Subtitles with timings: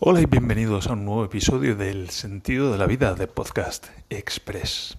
[0.00, 4.96] Hola y bienvenidos a un nuevo episodio del Sentido de la Vida de Podcast Express.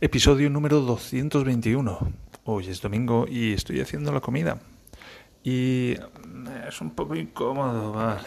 [0.00, 2.12] Episodio número 221.
[2.44, 4.60] Hoy es domingo y estoy haciendo la comida.
[5.42, 5.94] Y
[6.68, 7.90] es un poco incómodo.
[7.90, 8.20] ¿vale?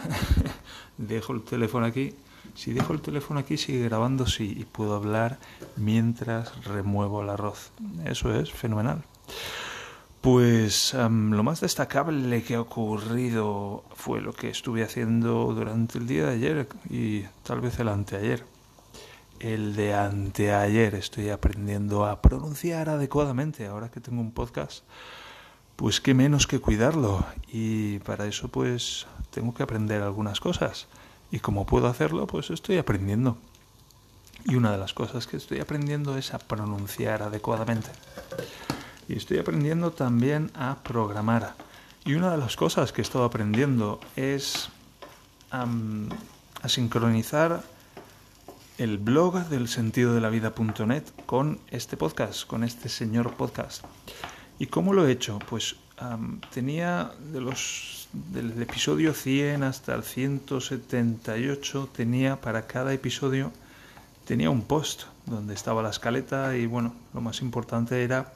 [0.97, 2.13] dejo el teléfono aquí.
[2.55, 5.39] Si dejo el teléfono aquí sigue grabando, sí, y puedo hablar
[5.78, 7.71] mientras remuevo el arroz.
[8.03, 9.01] Eso es fenomenal.
[10.22, 16.27] Pues lo más destacable que ha ocurrido fue lo que estuve haciendo durante el día
[16.27, 18.45] de ayer y tal vez el anteayer.
[19.39, 24.84] El de anteayer estoy aprendiendo a pronunciar adecuadamente ahora que tengo un podcast.
[25.75, 30.88] Pues qué menos que cuidarlo y para eso pues tengo que aprender algunas cosas.
[31.31, 33.38] Y como puedo hacerlo, pues estoy aprendiendo.
[34.45, 37.89] Y una de las cosas que estoy aprendiendo es a pronunciar adecuadamente
[39.11, 41.53] y estoy aprendiendo también a programar.
[42.05, 44.69] Y una de las cosas que he estado aprendiendo es
[45.52, 47.63] a sincronizar
[48.77, 53.83] el blog del sentido de la vida.net con este podcast, con este señor podcast.
[54.59, 55.39] ¿Y cómo lo he hecho?
[55.49, 55.75] Pues
[56.53, 63.53] tenía de los del episodio 100 hasta el 178 tenía para cada episodio
[64.25, 68.33] tenía un post donde estaba la escaleta y bueno, lo más importante era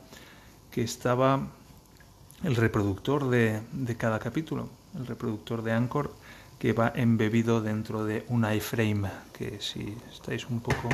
[0.75, 1.39] que estaba
[2.43, 4.67] el reproductor de, de cada capítulo,
[4.99, 6.11] el reproductor de Anchor
[6.59, 10.89] que va embebido dentro de un iframe, que si estáis un poco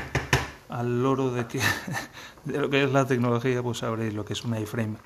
[0.69, 1.59] al loro de, que,
[2.45, 4.97] de lo que es la tecnología, pues sabréis lo que es un iframe.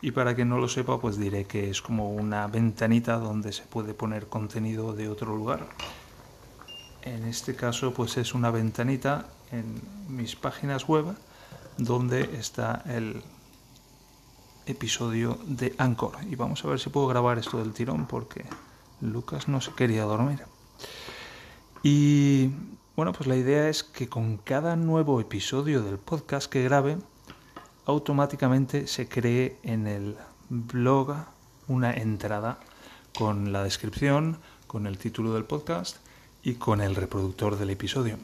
[0.00, 3.64] Y para quien no lo sepa, pues diré que es como una ventanita donde se
[3.64, 5.66] puede poner contenido de otro lugar.
[7.02, 11.16] En este caso, pues es una ventanita en mis páginas web
[11.78, 13.24] donde está el
[14.66, 16.16] episodio de Anchor.
[16.30, 18.44] Y vamos a ver si puedo grabar esto del tirón porque
[19.00, 20.40] Lucas no se quería dormir.
[21.82, 22.50] Y
[22.96, 26.98] bueno, pues la idea es que con cada nuevo episodio del podcast que grabe,
[27.86, 30.16] automáticamente se cree en el
[30.48, 31.14] blog
[31.68, 32.58] una entrada
[33.16, 35.96] con la descripción, con el título del podcast
[36.42, 38.18] y con el reproductor del episodio.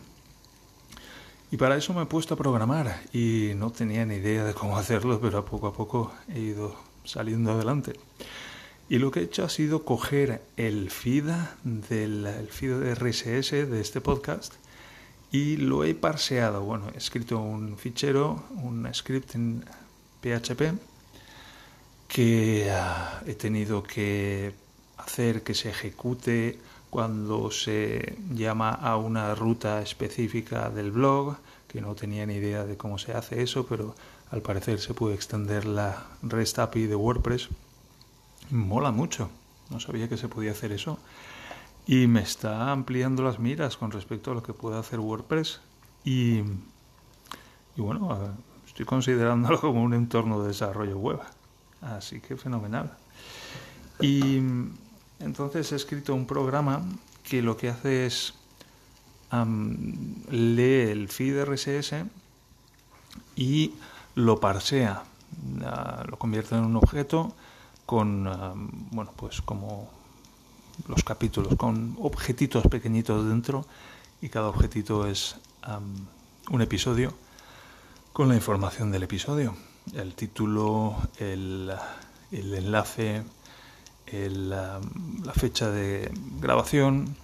[1.50, 4.76] Y para eso me he puesto a programar y no tenía ni idea de cómo
[4.78, 7.92] hacerlo, pero poco a poco he ido saliendo adelante.
[8.88, 11.24] Y lo que he hecho ha sido coger el feed
[11.64, 14.54] del el feed de RSS de este podcast
[15.32, 16.62] y lo he parseado.
[16.62, 19.64] Bueno, he escrito un fichero, un script en
[20.22, 20.78] PHP
[22.08, 24.54] que ah, he tenido que
[24.98, 26.58] hacer que se ejecute
[26.90, 31.36] cuando se llama a una ruta específica del blog,
[31.68, 33.94] que no tenía ni idea de cómo se hace eso, pero
[34.30, 37.48] al parecer se puede extender la REST API de WordPress.
[38.50, 39.30] Mola mucho,
[39.70, 40.98] no sabía que se podía hacer eso.
[41.86, 45.60] Y me está ampliando las miras con respecto a lo que puede hacer WordPress.
[46.04, 46.38] Y,
[47.76, 48.34] y bueno,
[48.66, 51.20] estoy considerándolo como un entorno de desarrollo web.
[51.80, 52.96] Así que fenomenal.
[54.00, 54.40] Y
[55.20, 56.82] entonces he escrito un programa
[57.22, 58.34] que lo que hace es
[60.30, 62.04] lee el feed RSS
[63.34, 63.74] y
[64.14, 65.02] lo parsea,
[66.08, 67.34] lo convierte en un objeto
[67.84, 68.24] con,
[68.90, 69.90] bueno, pues como
[70.88, 73.66] los capítulos, con objetitos pequeñitos dentro
[74.20, 75.36] y cada objetito es
[76.50, 77.12] un episodio
[78.12, 79.56] con la información del episodio,
[79.94, 81.70] el título, el
[82.30, 83.24] enlace,
[84.12, 84.80] la
[85.34, 87.16] fecha de grabación,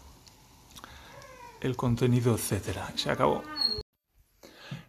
[1.61, 2.93] el contenido, etcétera.
[2.97, 3.43] Se acabó.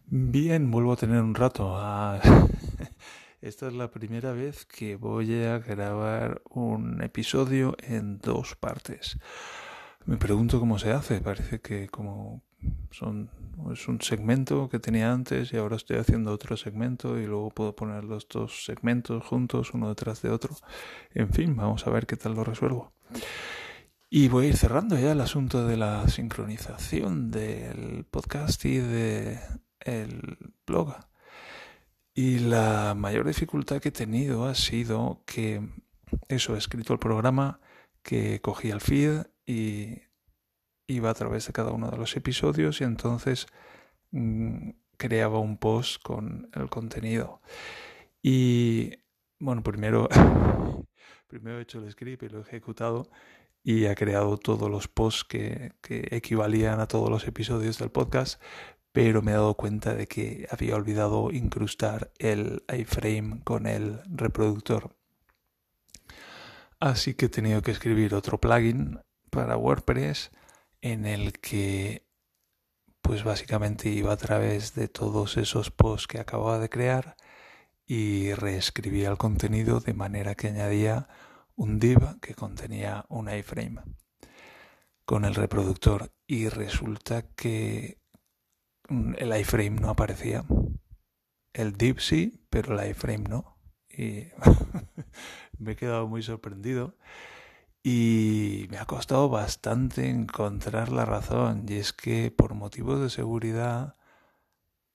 [0.06, 1.76] Bien, vuelvo a tener un rato.
[1.76, 2.20] Ah,
[3.42, 9.18] esta es la primera vez que voy a grabar un episodio en dos partes.
[10.06, 11.22] Me pregunto cómo se hace.
[11.22, 12.44] Parece que como
[12.92, 13.30] son
[13.72, 17.76] es un segmento que tenía antes y ahora estoy haciendo otro segmento y luego puedo
[17.76, 20.56] poner los dos segmentos juntos uno detrás de otro.
[21.14, 22.94] En fin, vamos a ver qué tal lo resuelvo.
[24.10, 29.40] Y voy a ir cerrando ya el asunto de la sincronización del podcast y del
[29.80, 30.96] el blog.
[32.14, 35.68] Y la mayor dificultad que he tenido ha sido que
[36.28, 37.60] eso, he escrito el programa,
[38.04, 40.02] que cogía el feed y
[40.88, 43.48] iba a través de cada uno de los episodios y entonces
[44.12, 47.42] mm, creaba un post con el contenido.
[48.22, 48.92] Y
[49.40, 50.08] bueno, primero,
[51.28, 53.10] primero he hecho el script y lo he ejecutado
[53.64, 58.42] y ha creado todos los posts que, que equivalían a todos los episodios del podcast,
[58.92, 64.96] pero me he dado cuenta de que había olvidado incrustar el iframe con el reproductor.
[66.80, 69.00] Así que he tenido que escribir otro plugin
[69.34, 70.32] para WordPress
[70.82, 72.06] en el que
[73.02, 77.18] pues básicamente iba a través de todos esos posts que acababa de crear
[77.86, 81.10] y reescribía el contenido de manera que añadía
[81.56, 83.82] un div que contenía un iframe
[85.06, 88.00] con el reproductor y resulta que
[89.18, 90.46] el iframe no aparecía.
[91.54, 93.58] El div sí, pero el iframe no.
[93.90, 94.28] Y
[95.58, 96.96] me he quedado muy sorprendido
[97.84, 103.98] y me ha costado bastante encontrar la razón y es que por motivos de seguridad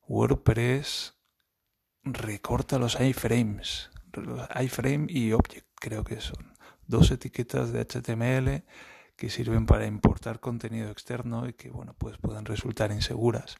[0.06, 1.14] WordPress
[2.02, 6.54] recorta los iframes, los iframe y object creo que son
[6.86, 8.64] dos etiquetas de HTML
[9.16, 13.56] que sirven para importar contenido externo y que bueno pues pueden resultar inseguras.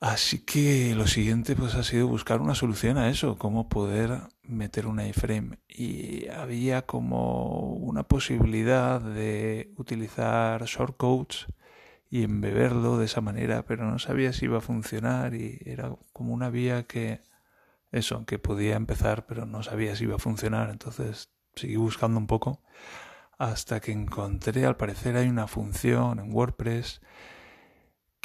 [0.00, 4.86] Así que lo siguiente pues ha sido buscar una solución a eso, cómo poder meter
[4.86, 5.58] un iframe.
[5.68, 11.46] Y había como una posibilidad de utilizar shortcodes
[12.10, 16.34] y embeberlo de esa manera, pero no sabía si iba a funcionar y era como
[16.34, 17.20] una vía que
[17.90, 22.26] eso, que podía empezar, pero no sabía si iba a funcionar, entonces seguí buscando un
[22.26, 22.62] poco
[23.38, 27.00] hasta que encontré, al parecer hay una función en WordPress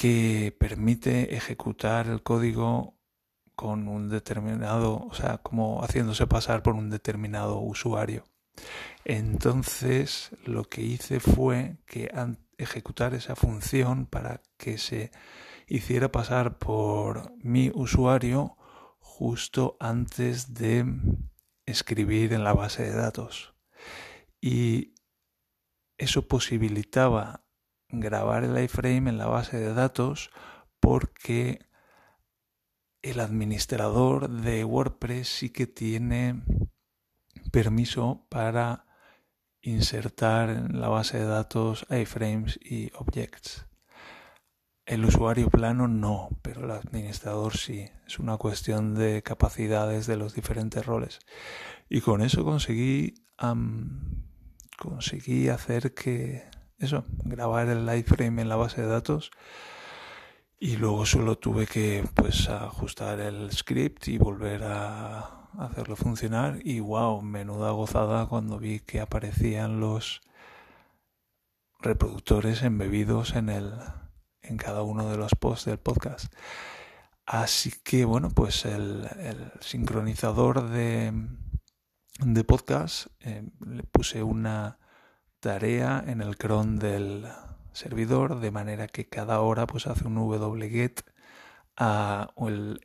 [0.02, 2.98] que permite ejecutar el código
[3.54, 8.24] con un determinado, o sea, como haciéndose pasar por un determinado usuario.
[9.06, 12.12] Entonces, lo que hice fue que
[12.58, 15.12] ejecutar esa función para que se
[15.68, 18.58] hiciera pasar por mi usuario
[18.98, 20.84] justo antes de
[21.68, 23.54] escribir en la base de datos.
[24.42, 24.96] Y
[26.00, 27.46] eso posibilitaba
[27.94, 30.32] grabar el iframe en la base de datos
[30.80, 31.66] porque
[33.02, 36.44] el administrador de WordPress sí que tiene
[37.52, 38.86] permiso para
[39.62, 43.66] insertar en la base de datos iframes y objects.
[44.86, 47.90] El usuario plano no, pero el administrador sí.
[48.08, 51.20] Es una cuestión de capacidades de los diferentes roles.
[51.90, 53.14] Y con eso conseguí
[54.78, 56.44] conseguí hacer que
[56.82, 59.32] eso, grabar el iframe en la base de datos
[60.60, 66.80] y luego solo tuve que pues ajustar el script y volver a hacerlo funcionar y
[66.80, 70.22] wow, menuda gozada cuando vi que aparecían los
[71.80, 73.74] reproductores embebidos en el
[74.44, 76.34] en cada uno de los posts del podcast.
[77.26, 79.08] Así que bueno, pues el,
[79.62, 81.14] sincronizador de,
[82.20, 84.81] de podcast eh, le puse una
[85.42, 87.28] tarea en el cron del
[87.74, 91.02] servidor de manera que cada hora pues hace un wget
[91.76, 92.80] a el,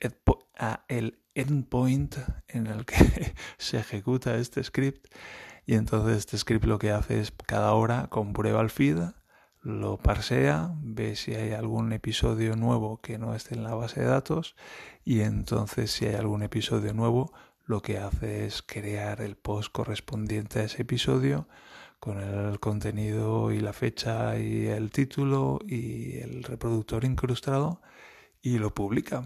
[0.58, 2.16] a el endpoint
[2.48, 2.96] en el que
[3.58, 5.06] se ejecuta este script.
[5.64, 8.98] Y entonces este script lo que hace es cada hora comprueba el feed
[9.66, 14.06] lo parsea, ve si hay algún episodio nuevo que no esté en la base de
[14.06, 14.54] datos
[15.04, 17.32] y entonces si hay algún episodio nuevo
[17.64, 21.48] lo que hace es crear el post correspondiente a ese episodio
[22.06, 27.82] con el contenido y la fecha y el título y el reproductor incrustado
[28.40, 29.24] y lo publica.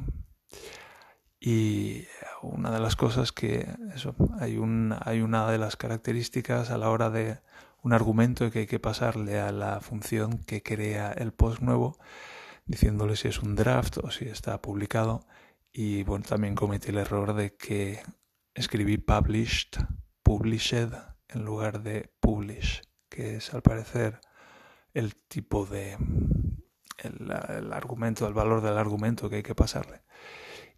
[1.38, 2.06] Y
[2.40, 6.88] una de las cosas que eso, hay, un, hay una de las características a la
[6.88, 7.40] hora de
[7.82, 11.98] un argumento que hay que pasarle a la función que crea el post nuevo,
[12.64, 15.26] diciéndole si es un draft o si está publicado.
[15.70, 18.00] Y bueno, también cometí el error de que
[18.54, 19.76] escribí published,
[20.22, 20.94] published
[21.32, 24.20] en lugar de publish, que es al parecer
[24.94, 25.96] el tipo de
[26.98, 30.02] el, argumento, el valor del argumento que hay que pasarle.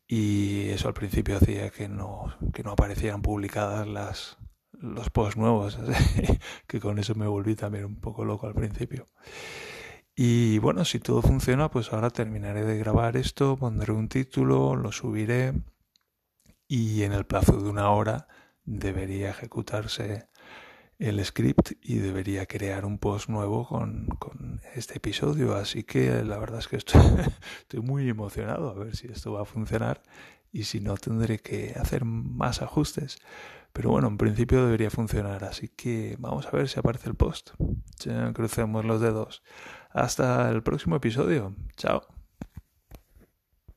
[0.06, 4.36] Y eso al principio hacía que no, que no aparecieran publicadas las,
[4.72, 5.78] los posts nuevos,
[6.66, 9.08] que con eso me volví también un poco loco al principio.
[10.14, 14.92] Y bueno, si todo funciona, pues ahora terminaré de grabar esto, pondré un título, lo
[14.92, 15.54] subiré
[16.68, 18.28] y en el plazo de una hora
[18.64, 20.28] debería ejecutarse
[21.02, 25.56] el script y debería crear un post nuevo con, con este episodio.
[25.56, 27.00] Así que la verdad es que estoy,
[27.60, 30.02] estoy muy emocionado a ver si esto va a funcionar
[30.52, 33.18] y si no tendré que hacer más ajustes.
[33.72, 37.50] Pero bueno, en principio debería funcionar, así que vamos a ver si aparece el post.
[38.34, 39.42] Crucemos los dedos.
[39.90, 41.56] Hasta el próximo episodio.
[41.76, 42.11] Chao.